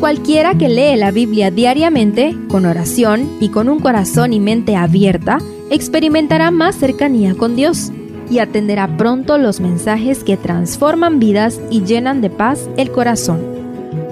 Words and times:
Cualquiera 0.00 0.56
que 0.56 0.70
lee 0.70 0.96
la 0.96 1.10
Biblia 1.10 1.50
diariamente, 1.50 2.34
con 2.48 2.64
oración 2.64 3.36
y 3.38 3.50
con 3.50 3.68
un 3.68 3.80
corazón 3.80 4.32
y 4.32 4.40
mente 4.40 4.74
abierta, 4.74 5.36
experimentará 5.68 6.50
más 6.50 6.76
cercanía 6.76 7.34
con 7.34 7.54
Dios 7.54 7.92
y 8.30 8.38
atenderá 8.38 8.96
pronto 8.96 9.36
los 9.36 9.60
mensajes 9.60 10.24
que 10.24 10.38
transforman 10.38 11.18
vidas 11.18 11.60
y 11.70 11.84
llenan 11.84 12.22
de 12.22 12.30
paz 12.30 12.70
el 12.78 12.90
corazón. 12.90 13.42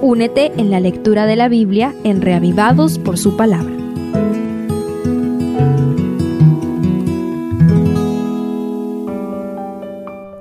Únete 0.02 0.52
en 0.58 0.70
la 0.70 0.78
lectura 0.78 1.24
de 1.24 1.36
la 1.36 1.48
Biblia 1.48 1.94
en 2.04 2.20
Reavivados 2.20 2.98
por 2.98 3.16
su 3.16 3.38
palabra. 3.38 3.72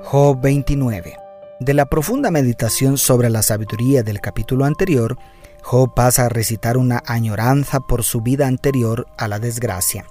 Job 0.04 0.42
29. 0.42 1.16
De 1.60 1.74
la 1.74 1.86
profunda 1.86 2.30
meditación 2.30 2.98
sobre 2.98 3.30
la 3.30 3.42
sabiduría 3.42 4.02
del 4.02 4.20
capítulo 4.20 4.64
anterior, 4.64 5.18
Job 5.70 5.92
pasa 5.92 6.24
a 6.24 6.28
recitar 6.30 6.78
una 6.78 7.02
añoranza 7.04 7.80
por 7.80 8.02
su 8.02 8.22
vida 8.22 8.46
anterior 8.46 9.06
a 9.18 9.28
la 9.28 9.38
desgracia. 9.38 10.06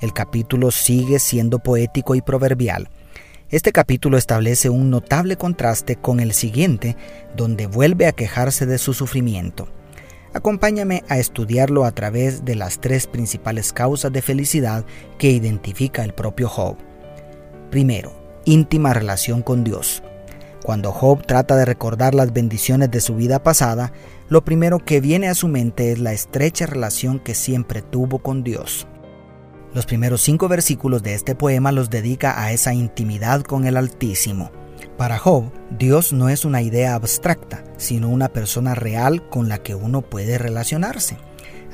El 0.00 0.14
capítulo 0.14 0.70
sigue 0.70 1.18
siendo 1.18 1.58
poético 1.58 2.14
y 2.14 2.22
proverbial. 2.22 2.88
Este 3.50 3.70
capítulo 3.70 4.16
establece 4.16 4.70
un 4.70 4.88
notable 4.88 5.36
contraste 5.36 5.96
con 5.96 6.20
el 6.20 6.32
siguiente, 6.32 6.96
donde 7.36 7.66
vuelve 7.66 8.06
a 8.06 8.12
quejarse 8.12 8.64
de 8.64 8.78
su 8.78 8.94
sufrimiento. 8.94 9.68
Acompáñame 10.32 11.04
a 11.10 11.18
estudiarlo 11.18 11.84
a 11.84 11.92
través 11.92 12.46
de 12.46 12.54
las 12.54 12.80
tres 12.80 13.06
principales 13.06 13.74
causas 13.74 14.10
de 14.10 14.22
felicidad 14.22 14.86
que 15.18 15.28
identifica 15.28 16.02
el 16.02 16.14
propio 16.14 16.48
Job. 16.48 16.78
Primero, 17.70 18.40
íntima 18.46 18.94
relación 18.94 19.42
con 19.42 19.64
Dios. 19.64 20.02
Cuando 20.64 20.92
Job 20.92 21.26
trata 21.26 21.56
de 21.56 21.66
recordar 21.66 22.14
las 22.14 22.32
bendiciones 22.32 22.90
de 22.90 23.02
su 23.02 23.14
vida 23.16 23.42
pasada, 23.42 23.92
lo 24.30 24.46
primero 24.46 24.78
que 24.78 25.02
viene 25.02 25.28
a 25.28 25.34
su 25.34 25.46
mente 25.46 25.92
es 25.92 25.98
la 25.98 26.14
estrecha 26.14 26.64
relación 26.64 27.18
que 27.18 27.34
siempre 27.34 27.82
tuvo 27.82 28.20
con 28.20 28.42
Dios. 28.42 28.86
Los 29.74 29.84
primeros 29.84 30.22
cinco 30.22 30.48
versículos 30.48 31.02
de 31.02 31.12
este 31.12 31.34
poema 31.34 31.70
los 31.70 31.90
dedica 31.90 32.42
a 32.42 32.50
esa 32.50 32.72
intimidad 32.72 33.42
con 33.42 33.66
el 33.66 33.76
Altísimo. 33.76 34.52
Para 34.96 35.18
Job, 35.18 35.52
Dios 35.68 36.14
no 36.14 36.30
es 36.30 36.46
una 36.46 36.62
idea 36.62 36.94
abstracta, 36.94 37.62
sino 37.76 38.08
una 38.08 38.30
persona 38.30 38.74
real 38.74 39.28
con 39.28 39.50
la 39.50 39.58
que 39.58 39.74
uno 39.74 40.00
puede 40.00 40.38
relacionarse. 40.38 41.18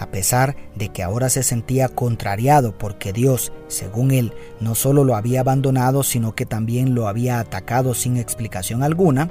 A 0.01 0.07
pesar 0.07 0.57
de 0.75 0.89
que 0.89 1.03
ahora 1.03 1.29
se 1.29 1.43
sentía 1.43 1.91
contrariado 1.91 2.77
porque 2.77 3.13
Dios, 3.13 3.53
según 3.69 4.13
él, 4.13 4.33
no 4.59 4.75
solo 4.75 5.05
lo 5.05 5.15
había 5.15 5.41
abandonado, 5.41 6.03
sino 6.03 6.35
que 6.35 6.47
también 6.47 6.95
lo 6.95 7.07
había 7.07 7.39
atacado 7.39 7.93
sin 7.93 8.17
explicación 8.17 8.83
alguna, 8.83 9.31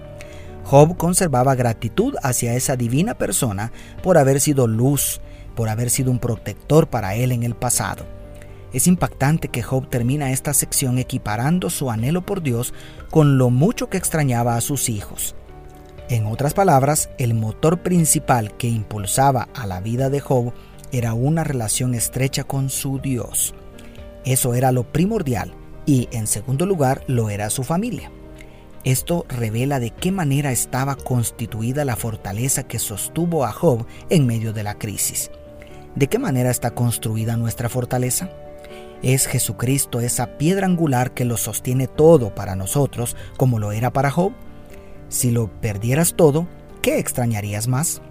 Job 0.66 0.96
conservaba 0.96 1.56
gratitud 1.56 2.14
hacia 2.22 2.54
esa 2.54 2.76
divina 2.76 3.16
persona 3.16 3.72
por 4.04 4.20
haber 4.20 4.40
sido 4.40 4.68
luz, 4.68 5.22
por 5.56 5.70
haber 5.70 5.90
sido 5.90 6.12
un 6.12 6.20
protector 6.20 6.88
para 6.88 7.16
él 7.16 7.32
en 7.32 7.42
el 7.42 7.56
pasado. 7.56 8.06
Es 8.72 8.86
impactante 8.86 9.48
que 9.48 9.64
Job 9.64 9.90
termina 9.90 10.32
esta 10.32 10.54
sección 10.54 11.00
equiparando 11.00 11.72
su 11.72 11.90
anhelo 11.90 12.24
por 12.24 12.44
Dios 12.44 12.76
con 13.10 13.40
lo 13.40 13.50
mucho 13.50 13.90
que 13.90 13.98
extrañaba 13.98 14.56
a 14.56 14.62
sus 14.62 14.88
hijos. 14.90 15.34
En 16.10 16.26
otras 16.26 16.56
palabras, 16.56 17.12
el 17.20 17.36
motor 17.36 17.84
principal 17.84 18.58
que 18.58 18.68
impulsaba 18.68 19.48
a 19.54 19.68
la 19.68 19.80
vida 19.80 20.10
de 20.10 20.20
Job 20.20 20.54
era 20.92 21.14
una 21.14 21.44
relación 21.44 21.94
estrecha 21.94 22.44
con 22.44 22.72
su 22.72 23.00
Dios. 23.00 23.54
Eso 24.26 24.56
era 24.56 24.72
lo 24.72 24.92
primordial 24.92 25.54
y, 25.86 26.10
en 26.12 26.26
segundo 26.26 26.66
lugar, 26.66 27.04
lo 27.06 27.30
era 27.30 27.52
su 27.52 27.64
familia. 27.64 28.12
Esto 28.84 29.28
revela 29.30 29.80
de 29.80 29.92
qué 29.92 30.12
manera 30.12 30.52
estaba 30.52 30.96
constituida 30.96 31.86
la 31.86 31.96
fortaleza 31.96 32.64
que 32.64 32.80
sostuvo 32.80 33.46
a 33.46 33.52
Job 33.52 33.86
en 34.10 34.26
medio 34.26 34.52
de 34.52 34.64
la 34.64 34.80
crisis. 34.80 35.30
¿De 35.94 36.08
qué 36.08 36.18
manera 36.18 36.50
está 36.50 36.72
construida 36.72 37.38
nuestra 37.38 37.70
fortaleza? 37.70 38.32
Es 39.04 39.28
Jesucristo 39.28 40.00
esa 40.00 40.38
piedra 40.40 40.66
angular 40.66 41.14
que 41.14 41.24
lo 41.24 41.38
sostiene 41.38 41.86
todo 41.86 42.34
para 42.34 42.56
nosotros, 42.56 43.16
como 43.38 43.60
lo 43.60 43.72
era 43.74 43.94
para 43.94 44.10
Job. 44.10 44.34
Si 45.10 45.32
lo 45.32 45.48
perdieras 45.60 46.14
todo, 46.14 46.48
¿qué 46.82 47.00
extrañarías 47.00 47.68
más? 47.68 48.02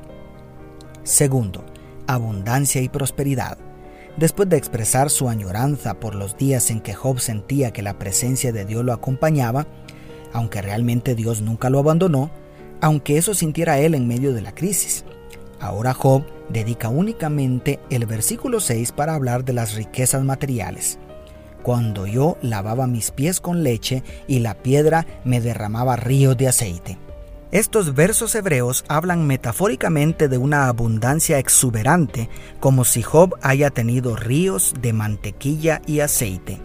Segundo, 1.04 1.64
abundancia 2.06 2.82
y 2.82 2.88
prosperidad. 2.88 3.56
Después 4.16 4.48
de 4.48 4.56
expresar 4.56 5.08
su 5.10 5.28
añoranza 5.28 5.94
por 6.00 6.16
los 6.16 6.37
días 6.37 6.70
en 6.70 6.81
que 6.81 6.94
Job 6.94 7.20
sentía 7.20 7.72
que 7.72 7.82
la 7.82 7.98
presencia 7.98 8.53
de 8.53 8.64
Dios 8.64 8.84
lo 8.84 8.92
acompañaba, 8.92 9.69
aunque 10.32 10.60
realmente 10.60 11.14
Dios 11.14 11.41
nunca 11.41 11.70
lo 11.70 11.78
abandonó, 11.78 12.31
aunque 12.81 13.16
eso 13.16 13.32
sintiera 13.32 13.78
él 13.78 13.94
en 13.94 14.08
medio 14.08 14.34
de 14.34 14.42
la 14.42 14.53
crisis. 14.53 15.04
Ahora 15.60 15.94
Job 15.94 16.25
dedica 16.48 16.88
únicamente 16.88 17.78
el 17.91 18.06
versículo 18.06 18.58
6 18.58 18.91
para 18.91 19.14
hablar 19.14 19.44
de 19.44 19.53
las 19.53 19.75
riquezas 19.75 20.25
materiales 20.25 20.98
cuando 21.68 22.06
yo 22.06 22.38
lavaba 22.40 22.86
mis 22.86 23.10
pies 23.10 23.42
con 23.42 23.62
leche 23.62 24.02
y 24.26 24.38
la 24.38 24.54
piedra 24.54 25.06
me 25.24 25.42
derramaba 25.42 25.96
ríos 25.96 26.34
de 26.34 26.48
aceite. 26.48 26.96
Estos 27.52 27.94
versos 27.94 28.34
hebreos 28.34 28.86
hablan 28.88 29.26
metafóricamente 29.26 30.28
de 30.28 30.38
una 30.38 30.68
abundancia 30.68 31.38
exuberante, 31.38 32.30
como 32.58 32.84
si 32.84 33.02
Job 33.02 33.34
haya 33.42 33.68
tenido 33.68 34.16
ríos 34.16 34.72
de 34.80 34.94
mantequilla 34.94 35.82
y 35.84 36.00
aceite. 36.00 36.58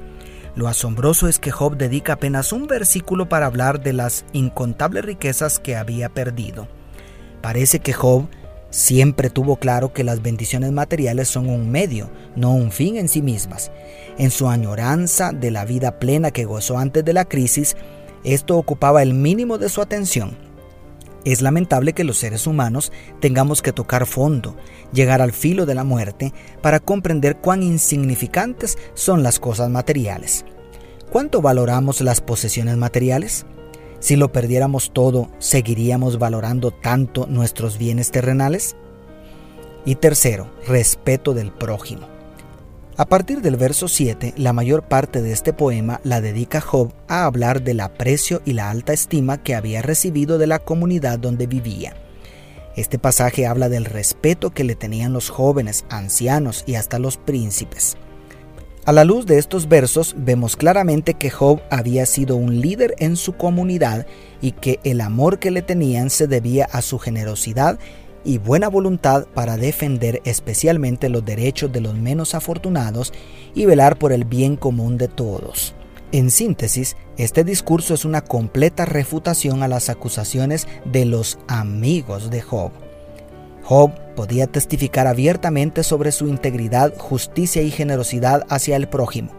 Lo 0.56 0.70
asombroso 0.70 1.28
es 1.28 1.38
que 1.38 1.52
Job 1.52 1.76
dedica 1.76 2.14
apenas 2.14 2.54
un 2.54 2.68
versículo 2.68 3.28
para 3.28 3.48
hablar 3.48 3.84
de 3.84 3.92
las 3.92 4.24
incontables 4.32 5.04
riquezas 5.04 5.60
que 5.60 5.76
había 5.76 6.08
perdido. 6.08 6.70
Parece 7.42 7.82
que 7.82 7.92
Job 7.92 8.30
Siempre 8.74 9.30
tuvo 9.30 9.58
claro 9.58 9.94
que 9.94 10.04
las 10.04 10.24
bendiciones 10.24 10.72
materiales 10.72 11.28
son 11.28 11.48
un 11.48 11.70
medio, 11.70 12.10
no 12.36 12.56
un 12.56 12.72
fin 12.72 12.98
en 12.98 13.08
sí 13.08 13.22
mismas. 13.22 13.72
En 14.18 14.32
su 14.32 14.50
añoranza 14.50 15.32
de 15.32 15.52
la 15.52 15.64
vida 15.64 16.00
plena 16.00 16.32
que 16.32 16.46
gozó 16.46 16.80
antes 16.80 17.06
de 17.06 17.14
la 17.14 17.26
crisis, 17.26 17.78
esto 18.24 18.58
ocupaba 18.58 19.04
el 19.04 19.14
mínimo 19.14 19.60
de 19.60 19.70
su 19.70 19.80
atención. 19.80 20.36
Es 21.24 21.44
lamentable 21.44 21.94
que 21.94 22.04
los 22.04 22.18
seres 22.18 22.48
humanos 22.48 22.92
tengamos 23.20 23.62
que 23.62 23.74
tocar 23.74 24.08
fondo, 24.08 24.58
llegar 24.92 25.22
al 25.22 25.34
filo 25.34 25.68
de 25.68 25.76
la 25.76 25.84
muerte, 25.84 26.34
para 26.64 26.80
comprender 26.80 27.38
cuán 27.38 27.62
insignificantes 27.62 28.80
son 28.96 29.22
las 29.22 29.40
cosas 29.40 29.70
materiales. 29.70 30.46
¿Cuánto 31.12 31.44
valoramos 31.44 32.02
las 32.02 32.22
posesiones 32.22 32.78
materiales? 32.78 33.46
Si 34.04 34.18
lo 34.18 34.34
perdiéramos 34.34 34.92
todo, 34.92 35.30
¿seguiríamos 35.40 36.20
valorando 36.20 36.72
tanto 36.72 37.26
nuestros 37.26 37.78
bienes 37.78 38.12
terrenales? 38.12 38.76
Y 39.86 39.96
tercero, 39.96 40.52
respeto 40.68 41.34
del 41.34 41.54
prójimo. 41.54 42.10
A 42.98 43.06
partir 43.06 43.40
del 43.40 43.56
verso 43.56 43.88
7, 43.88 44.34
la 44.36 44.52
mayor 44.52 44.84
parte 44.84 45.22
de 45.22 45.32
este 45.32 45.54
poema 45.54 46.02
la 46.04 46.20
dedica 46.20 46.60
Job 46.60 46.92
a 47.08 47.24
hablar 47.24 47.64
del 47.64 47.80
aprecio 47.80 48.42
y 48.44 48.52
la 48.52 48.70
alta 48.70 48.92
estima 48.92 49.42
que 49.42 49.56
había 49.56 49.82
recibido 49.82 50.38
de 50.38 50.48
la 50.48 50.60
comunidad 50.60 51.18
donde 51.18 51.48
vivía. 51.48 51.96
Este 52.76 53.00
pasaje 53.00 53.48
habla 53.48 53.70
del 53.70 53.86
respeto 53.86 54.50
que 54.50 54.66
le 54.66 54.76
tenían 54.76 55.14
los 55.14 55.30
jóvenes, 55.30 55.86
ancianos 55.88 56.66
y 56.68 56.76
hasta 56.76 57.00
los 57.00 57.16
príncipes. 57.16 57.96
A 58.86 58.92
la 58.92 59.06
luz 59.06 59.26
de 59.26 59.38
estos 59.38 59.70
versos 59.70 60.14
vemos 60.18 60.58
claramente 60.58 61.14
que 61.14 61.30
Job 61.30 61.62
había 61.72 62.06
sido 62.06 62.36
un 62.36 62.60
líder 62.60 62.96
en 63.00 63.16
su 63.16 63.32
comunidad 63.32 64.06
y 64.42 64.52
que 64.52 64.82
el 64.84 65.00
amor 65.00 65.40
que 65.40 65.52
le 65.52 65.62
tenían 65.62 66.10
se 66.10 66.28
debía 66.28 66.68
a 66.70 66.82
su 66.82 67.00
generosidad 67.00 67.80
y 68.26 68.40
buena 68.40 68.68
voluntad 68.68 69.26
para 69.34 69.56
defender 69.56 70.22
especialmente 70.26 71.08
los 71.08 71.24
derechos 71.24 71.72
de 71.72 71.80
los 71.80 71.96
menos 71.96 72.36
afortunados 72.36 73.14
y 73.56 73.66
velar 73.66 73.98
por 73.98 74.12
el 74.12 74.26
bien 74.26 74.58
común 74.58 74.98
de 74.98 75.08
todos. 75.08 75.74
En 76.12 76.30
síntesis, 76.30 76.98
este 77.16 77.46
discurso 77.46 77.94
es 77.94 78.04
una 78.04 78.20
completa 78.20 78.84
refutación 78.84 79.64
a 79.64 79.70
las 79.70 79.88
acusaciones 79.88 80.68
de 80.84 81.06
los 81.06 81.40
amigos 81.48 82.30
de 82.30 82.42
Job. 82.42 82.83
Job 83.64 83.92
podía 84.16 84.48
testificar 84.48 85.08
abiertamente 85.08 85.84
sobre 85.84 86.12
su 86.12 86.28
integridad, 86.28 86.94
justicia 86.98 87.62
y 87.62 87.72
generosidad 87.72 88.46
hacia 88.50 88.76
el 88.76 88.90
prójimo. 88.90 89.32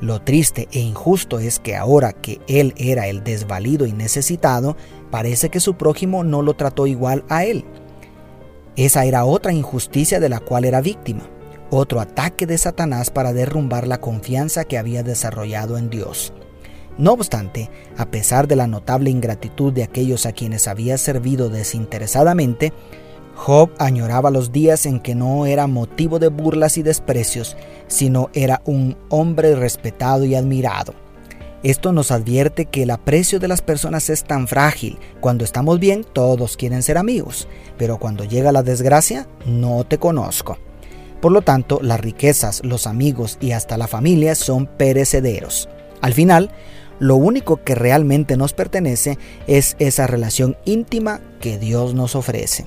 Lo 0.00 0.20
triste 0.20 0.68
e 0.72 0.80
injusto 0.80 1.38
es 1.38 1.60
que 1.60 1.76
ahora 1.76 2.12
que 2.12 2.40
él 2.48 2.74
era 2.76 3.06
el 3.06 3.22
desvalido 3.22 3.86
y 3.86 3.92
necesitado, 3.92 4.76
parece 5.12 5.48
que 5.48 5.60
su 5.60 5.74
prójimo 5.74 6.24
no 6.24 6.42
lo 6.42 6.54
trató 6.54 6.88
igual 6.88 7.24
a 7.28 7.44
él. 7.44 7.64
Esa 8.74 9.04
era 9.04 9.24
otra 9.24 9.52
injusticia 9.52 10.18
de 10.18 10.28
la 10.28 10.40
cual 10.40 10.64
era 10.64 10.80
víctima, 10.80 11.22
otro 11.70 12.00
ataque 12.00 12.46
de 12.46 12.58
Satanás 12.58 13.10
para 13.10 13.32
derrumbar 13.32 13.86
la 13.86 14.00
confianza 14.00 14.64
que 14.64 14.76
había 14.76 15.04
desarrollado 15.04 15.78
en 15.78 15.88
Dios. 15.88 16.32
No 16.98 17.12
obstante, 17.12 17.70
a 17.96 18.10
pesar 18.10 18.48
de 18.48 18.56
la 18.56 18.66
notable 18.66 19.08
ingratitud 19.08 19.72
de 19.72 19.84
aquellos 19.84 20.26
a 20.26 20.32
quienes 20.32 20.68
había 20.68 20.98
servido 20.98 21.48
desinteresadamente, 21.48 22.72
Job 23.34 23.70
añoraba 23.78 24.30
los 24.30 24.52
días 24.52 24.86
en 24.86 25.00
que 25.00 25.14
no 25.14 25.46
era 25.46 25.66
motivo 25.66 26.18
de 26.18 26.28
burlas 26.28 26.78
y 26.78 26.82
desprecios, 26.82 27.56
sino 27.88 28.30
era 28.34 28.62
un 28.64 28.96
hombre 29.08 29.54
respetado 29.56 30.24
y 30.24 30.34
admirado. 30.34 30.94
Esto 31.62 31.92
nos 31.92 32.10
advierte 32.10 32.66
que 32.66 32.82
el 32.82 32.90
aprecio 32.90 33.38
de 33.38 33.46
las 33.46 33.62
personas 33.62 34.10
es 34.10 34.24
tan 34.24 34.48
frágil. 34.48 34.98
Cuando 35.20 35.44
estamos 35.44 35.78
bien, 35.78 36.04
todos 36.04 36.56
quieren 36.56 36.82
ser 36.82 36.98
amigos, 36.98 37.46
pero 37.78 37.98
cuando 37.98 38.24
llega 38.24 38.50
la 38.50 38.64
desgracia, 38.64 39.28
no 39.46 39.84
te 39.84 39.98
conozco. 39.98 40.58
Por 41.20 41.30
lo 41.30 41.42
tanto, 41.42 41.78
las 41.80 42.00
riquezas, 42.00 42.62
los 42.64 42.88
amigos 42.88 43.38
y 43.40 43.52
hasta 43.52 43.78
la 43.78 43.86
familia 43.86 44.34
son 44.34 44.66
perecederos. 44.66 45.68
Al 46.00 46.14
final, 46.14 46.50
lo 46.98 47.14
único 47.14 47.62
que 47.62 47.76
realmente 47.76 48.36
nos 48.36 48.52
pertenece 48.54 49.18
es 49.46 49.76
esa 49.78 50.08
relación 50.08 50.56
íntima 50.64 51.20
que 51.40 51.58
Dios 51.58 51.94
nos 51.94 52.16
ofrece. 52.16 52.66